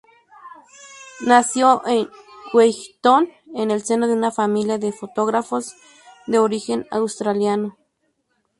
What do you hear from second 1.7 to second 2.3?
en